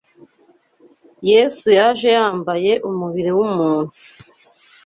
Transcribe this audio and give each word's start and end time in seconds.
Yesu 1.31 1.67
yaje 1.77 2.07
yambaye 2.17 2.71
umubiri 2.89 3.31
w’umuntu 3.37 3.91